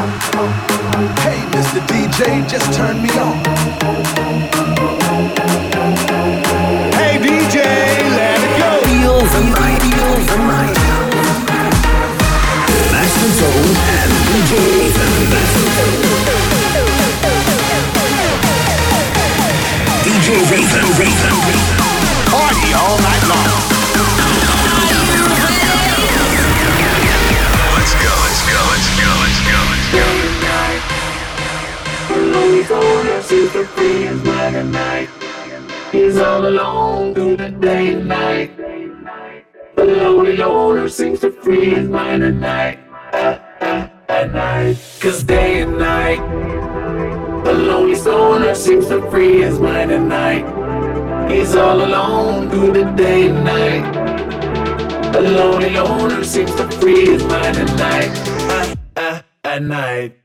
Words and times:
Hey, 0.00 1.44
Mr. 1.52 1.76
DJ, 1.86 2.48
just 2.48 2.72
turn 2.72 3.02
me 3.02 3.10
on. 3.18 3.36
Hey, 6.96 7.18
DJ, 7.20 7.60
let 8.16 8.40
it 8.40 8.52
go. 8.56 8.80
Feel 8.88 9.20
the 9.20 9.42
night, 9.60 9.82
feel 9.84 10.14
the 10.24 10.38
night. 10.48 10.76
Master 12.90 13.30
Tone 13.40 13.76
and 13.92 14.12
DJ 14.24 14.52
Ethan. 14.88 15.12
DJ 20.00 20.28
Ethan. 20.60 20.86
Party 22.30 22.72
all 22.72 22.96
night 23.02 23.24
long. 23.28 23.49
Super 33.52 33.66
free 33.66 34.02
his 34.02 34.22
mind 34.22 34.56
at 34.56 34.66
night. 34.66 35.08
He's 35.90 36.18
all 36.18 36.46
alone 36.46 37.14
through 37.14 37.36
the 37.36 37.50
day 37.50 37.94
and 37.94 38.06
night. 38.06 38.56
The 39.76 39.84
lonely 39.84 40.36
loner 40.36 40.88
seems 40.88 41.20
to 41.20 41.32
free 41.32 41.70
his 41.70 41.88
mind 41.88 42.22
at 42.22 42.34
night. 42.34 42.78
At, 43.12 43.40
at, 43.60 43.92
at 44.08 44.32
night. 44.32 44.76
Cause 45.00 45.24
day 45.24 45.62
and 45.62 45.78
night. 45.78 46.20
The 47.44 47.52
lonely 47.54 47.96
stoner 47.96 48.54
seems 48.54 48.86
to 48.86 49.10
free 49.10 49.42
his 49.42 49.58
mind 49.58 49.90
at 49.90 50.02
night. 50.02 51.30
He's 51.30 51.56
all 51.56 51.82
alone 51.84 52.50
through 52.50 52.72
the 52.72 52.84
day 52.92 53.28
and 53.28 53.44
night. 53.44 55.12
The 55.12 55.22
lonely 55.22 55.70
loner 55.70 56.22
seems 56.22 56.54
to 56.54 56.70
free 56.78 57.06
his 57.06 57.24
mind 57.24 57.56
at 57.56 57.70
night. 57.76 58.10
At, 58.50 58.78
at, 58.96 59.24
at 59.42 59.62
night. 59.62 60.20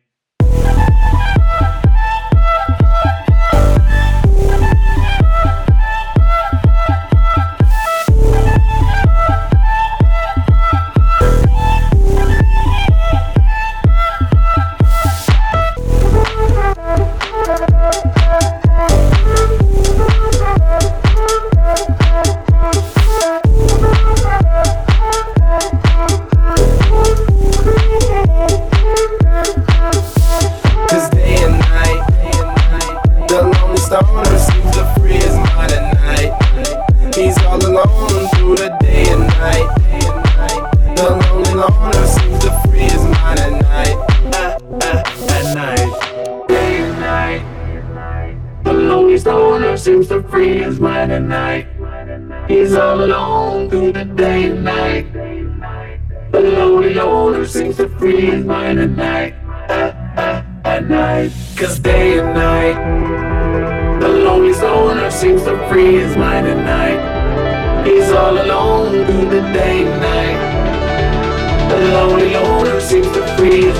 Seems 58.05 58.17
to 58.17 58.21
free 58.21 58.37
his 58.37 58.45
mind 58.45 58.79
at 58.79 58.89
night. 58.91 59.33
Ah, 59.69 60.13
ah, 60.17 60.45
at 60.65 60.87
night. 60.87 61.31
Cause 61.55 61.79
day 61.79 62.19
and 62.19 62.33
night. 62.35 63.99
The 63.99 64.09
lonely 64.09 64.53
stoner 64.53 65.09
seems 65.09 65.43
to 65.43 65.57
free 65.69 65.95
his 65.95 66.15
mind 66.15 66.47
at 66.47 66.57
night. 66.57 67.87
He's 67.87 68.11
all 68.11 68.37
alone 68.37 69.05
through 69.05 69.29
the 69.29 69.41
day 69.53 69.85
and 69.85 70.01
night. 70.01 71.69
The 71.69 71.79
lonely 71.93 72.29
loner 72.33 72.79
seems 72.79 73.07
to 73.07 73.25
free 73.37 73.63
his 73.65 73.79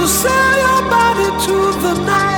To 0.00 0.06
put 0.06 1.16
on 1.26 1.40
to 1.40 1.78
the 1.82 1.94
light. 2.06 2.29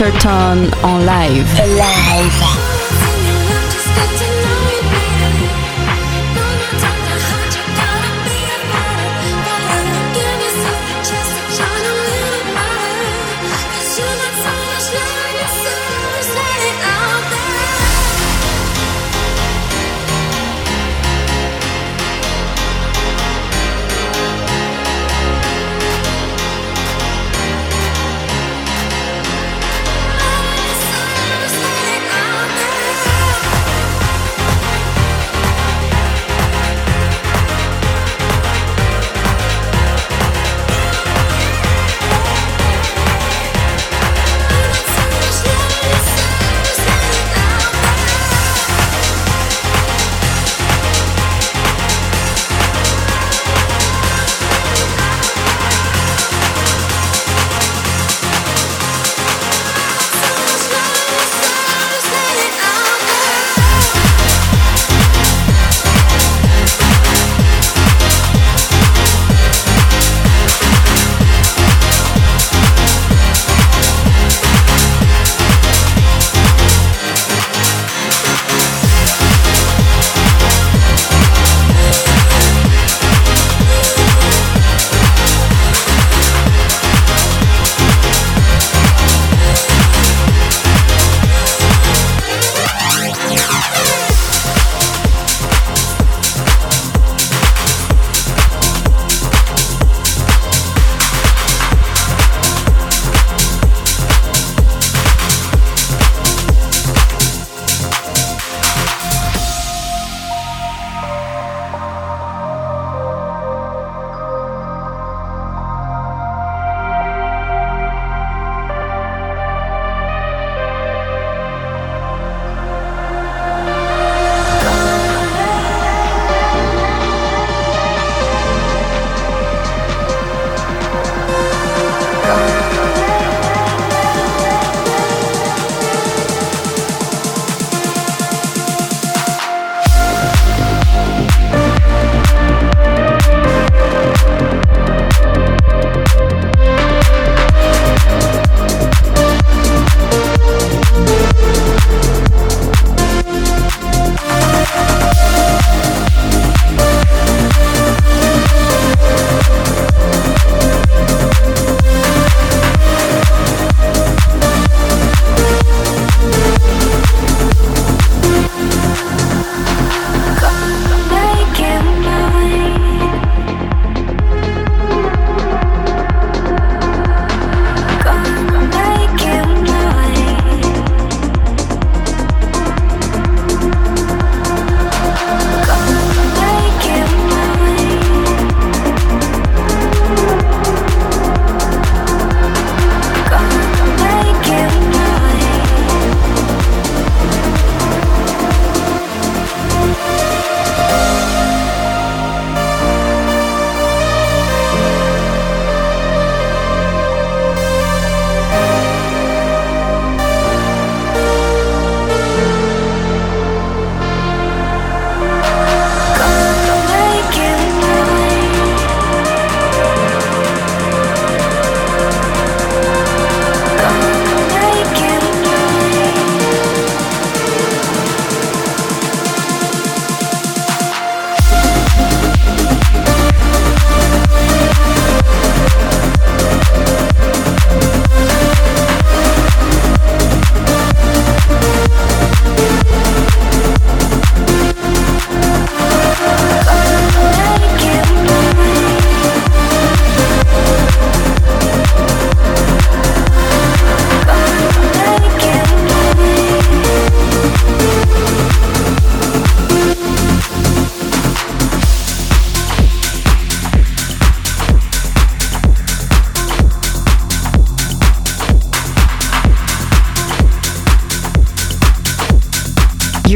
Master 0.00 0.18
Tone 0.18 0.70
en 0.82 1.04
live. 1.04 2.49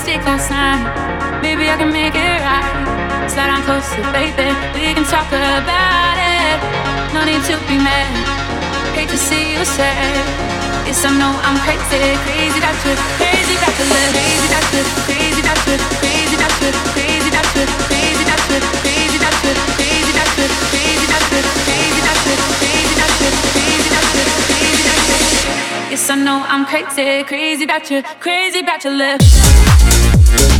mistake 0.00 0.24
last 0.24 0.48
time. 0.48 0.80
Maybe 1.44 1.68
I 1.68 1.76
can 1.76 1.92
make 1.92 2.16
it 2.16 2.40
right. 2.40 3.28
Slide 3.28 3.52
on 3.52 3.60
closer, 3.68 4.00
baby. 4.16 4.48
We 4.72 4.96
can 4.96 5.04
talk 5.04 5.28
about 5.28 6.16
it. 6.16 6.56
No 7.12 7.20
need 7.28 7.44
to 7.44 7.60
be 7.68 7.76
mad. 7.76 8.08
Hate 8.96 9.12
to 9.12 9.20
see 9.20 9.52
you 9.52 9.60
sad. 9.60 10.24
Yes, 10.88 11.04
I 11.04 11.12
know 11.20 11.36
I'm 11.44 11.60
crazy, 11.60 12.00
crazy 12.24 12.60
doctor, 12.64 12.96
crazy 13.20 13.60
doctor, 13.60 13.84
crazy 13.92 14.48
doctor, 14.48 14.80
crazy 15.04 15.42
doctor, 15.44 15.76
crazy 16.00 16.32
doctor, 16.40 16.72
crazy 16.96 17.28
doctor, 17.28 17.66
crazy 17.84 18.08
doctor, 18.08 18.64
crazy 18.80 19.20
doctor, 19.20 19.52
crazy 19.68 20.12
doctor, 20.16 20.48
crazy 20.80 21.12
doctor, 21.12 21.36
crazy 21.68 22.00
doctor, 22.08 22.36
crazy 22.56 22.96
doctor, 22.96 23.30
crazy 23.52 23.90
doctor, 23.92 24.24
crazy 24.48 24.82
doctor. 24.88 25.20
Yes, 25.92 26.08
I 26.08 26.16
know 26.16 26.40
I'm 26.48 26.64
crazy, 26.64 27.22
crazy 27.28 27.64
about 27.68 27.90
you, 27.90 28.02
crazy 28.18 28.60
about 28.64 28.82
your 28.82 28.96
lips. 28.96 29.99
Thank 30.30 30.52
you. 30.52 30.59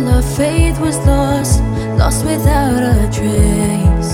all 0.00 0.08
our 0.08 0.22
faith 0.22 0.78
was 0.80 0.96
lost, 1.06 1.60
lost 1.98 2.24
without 2.24 2.82
a 2.82 3.10
trace. 3.12 4.12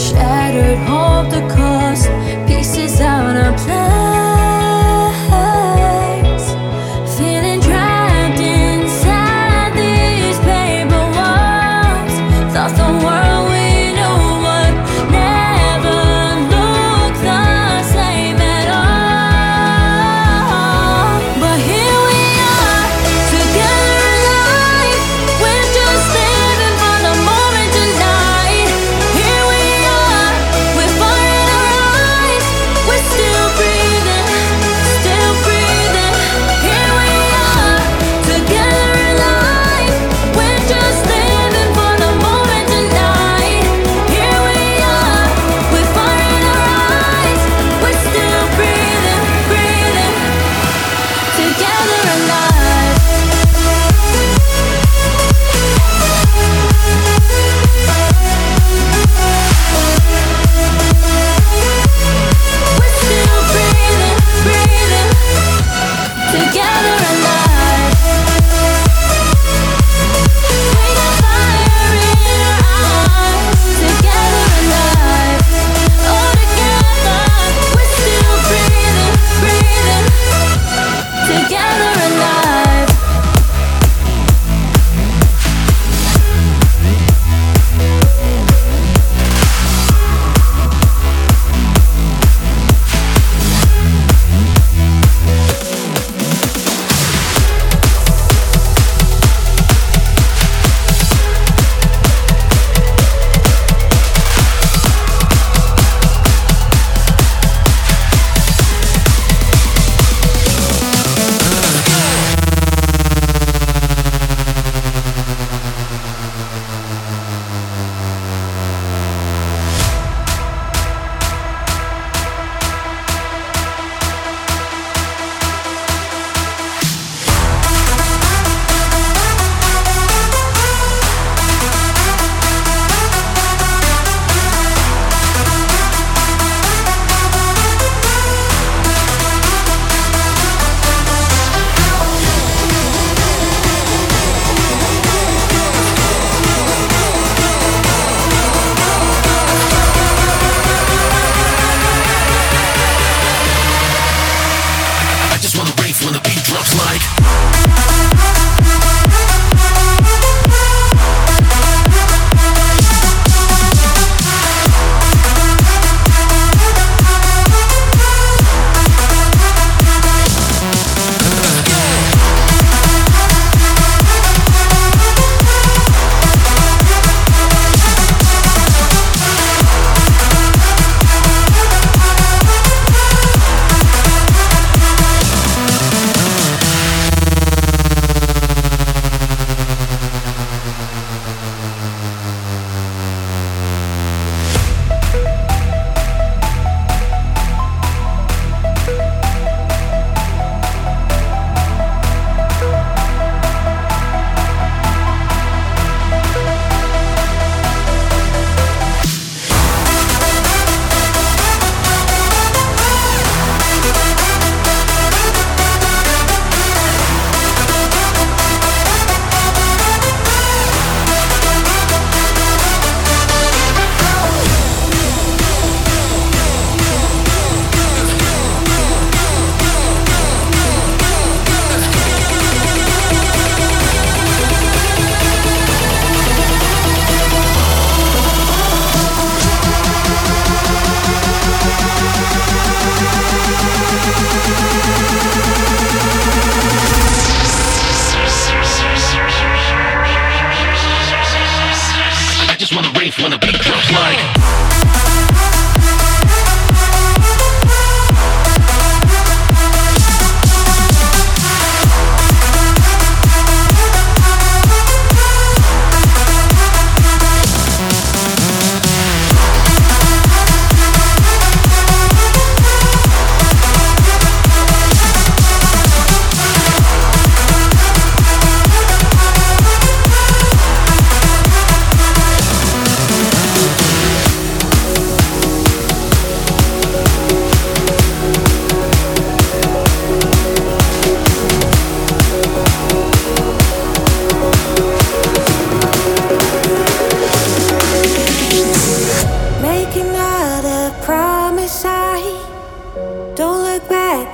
Shattered 0.00 0.78
hope, 0.86 1.30
the 1.30 1.42
cost, 1.54 2.08
pieces 2.46 3.00
out 3.00 3.36
our 3.36 3.56
plan. 3.58 4.11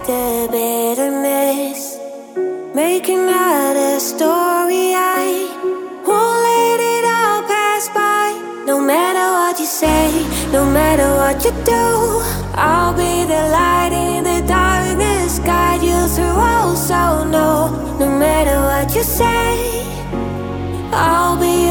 the 0.08 0.48
bitterness, 0.50 1.98
making 2.74 3.28
out 3.28 3.76
a 3.76 4.00
story. 4.00 4.94
I 4.96 5.44
won't 6.06 6.40
let 6.48 6.78
it 6.94 7.04
all 7.04 7.42
pass 7.42 7.90
by. 7.90 8.32
No 8.64 8.80
matter 8.80 9.26
what 9.36 9.60
you 9.60 9.66
say, 9.66 10.08
no 10.50 10.64
matter 10.64 11.08
what 11.20 11.44
you 11.44 11.52
do, 11.62 11.84
I'll 12.56 12.94
be 12.94 13.14
the 13.32 13.42
light 13.52 13.92
in 13.92 14.24
the 14.24 14.40
darkness, 14.48 15.40
guide 15.40 15.82
you 15.82 16.00
through. 16.14 16.40
all. 16.52 16.74
so 16.74 17.24
no, 17.24 17.98
no 17.98 18.08
matter 18.08 18.56
what 18.70 18.94
you 18.94 19.02
say, 19.02 19.84
I'll 20.90 21.38
be. 21.38 21.67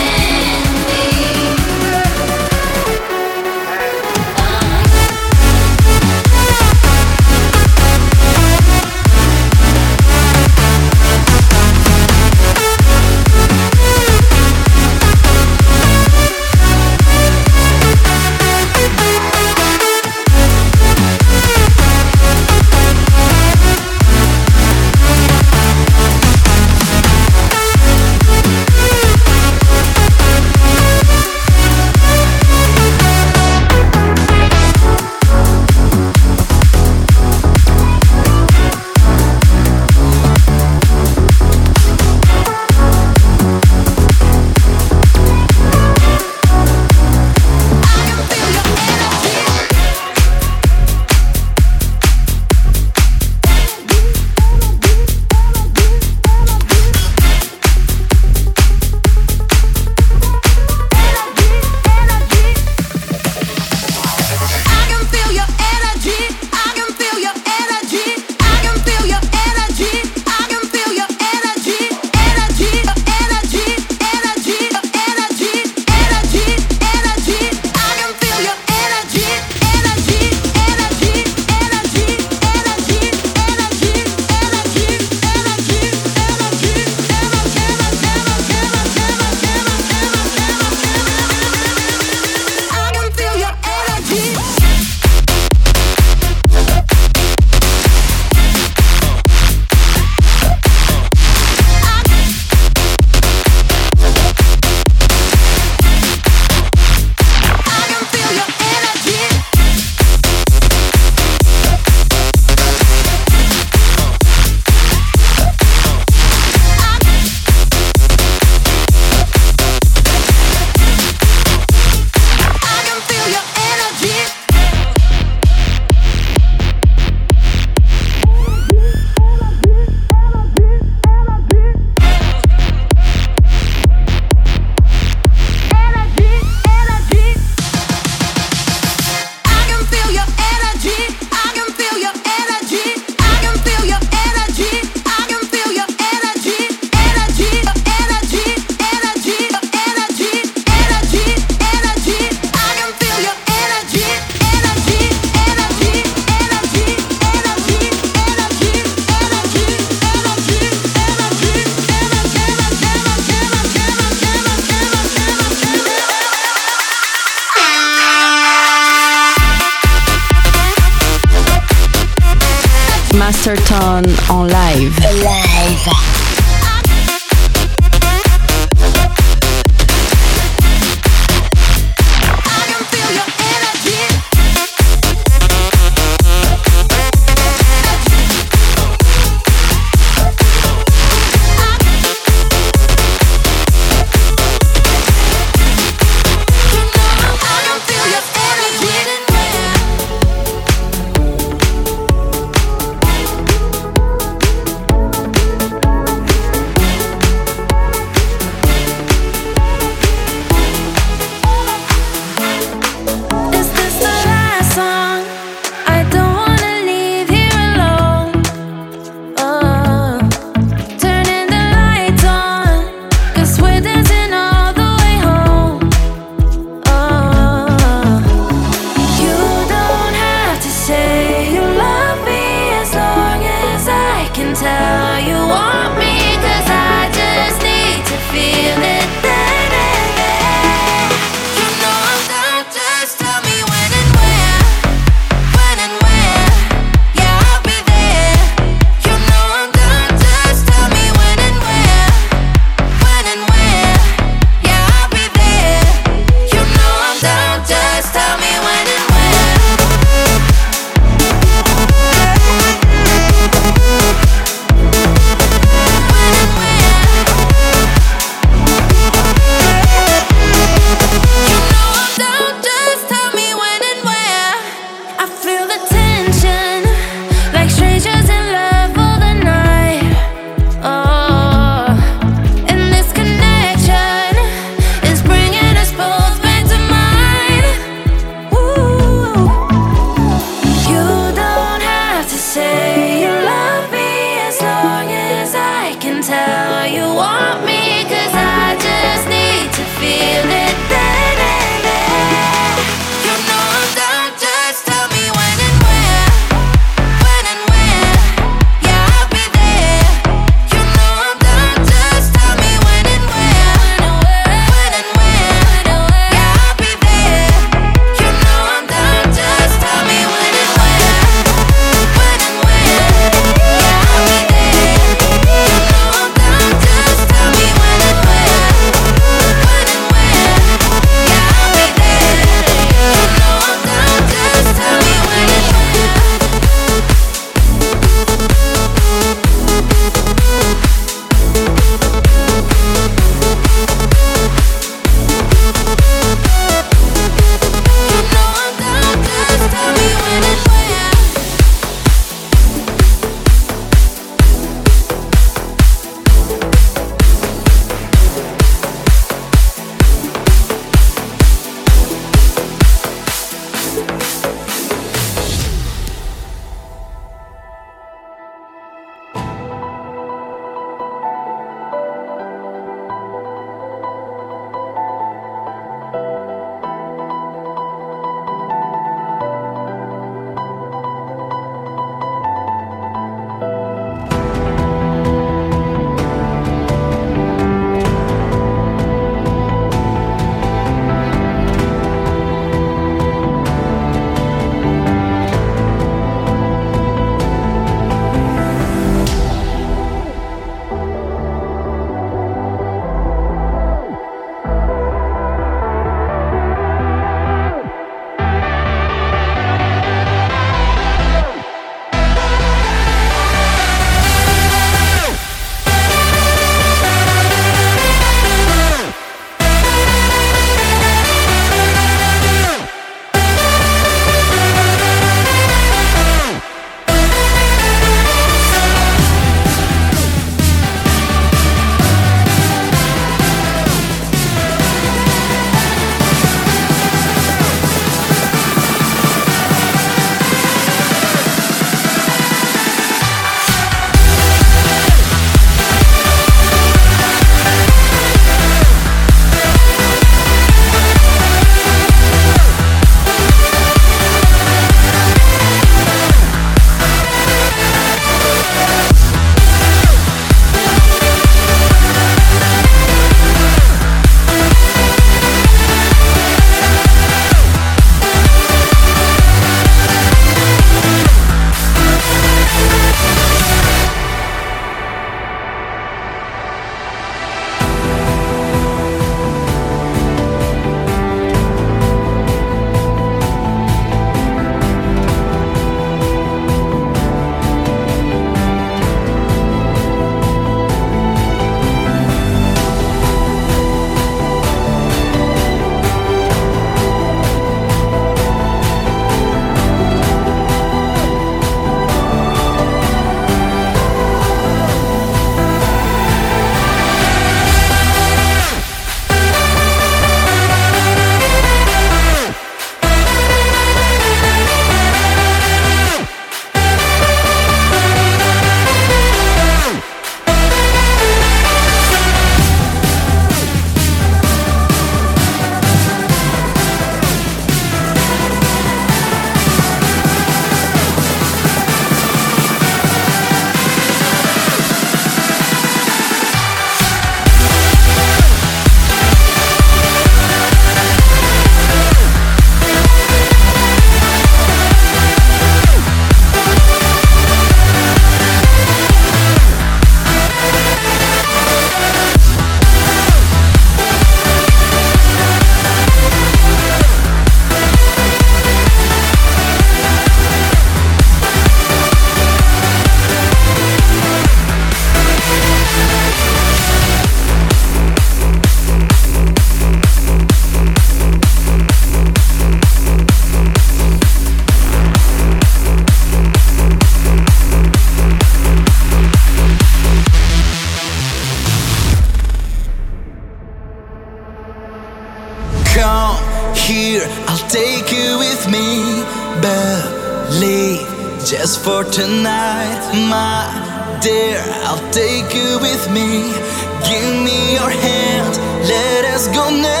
gonna 599.47 600.00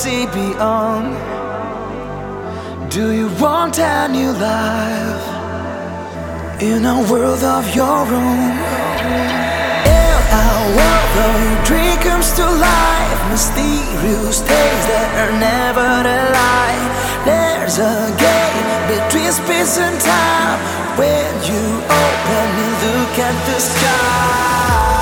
see 0.00 0.24
beyond? 0.32 1.12
Do 2.90 3.12
you 3.12 3.28
want 3.36 3.76
a 3.78 4.08
new 4.08 4.32
life 4.32 5.26
in 6.62 6.86
a 6.86 6.98
world 7.10 7.42
of 7.44 7.64
your 7.76 8.00
own? 8.24 8.52
In 10.00 10.20
our 10.42 10.64
world 10.78 11.16
of 11.28 11.64
dream 11.68 11.96
comes 12.00 12.32
to 12.38 12.46
life, 12.70 13.20
mysterious 13.28 14.40
days 14.40 14.82
that 14.90 15.10
are 15.22 15.34
never 15.48 15.90
a 16.16 16.20
lie. 16.38 16.82
There's 17.28 17.76
a 17.76 17.96
gate 18.24 18.80
between 18.92 19.32
space 19.32 19.76
and 19.76 20.00
time 20.00 20.58
when 20.96 21.30
you 21.50 21.64
open 22.04 22.48
and 22.64 22.74
look 22.84 23.16
at 23.28 23.36
the 23.48 23.58
sky. 23.60 24.99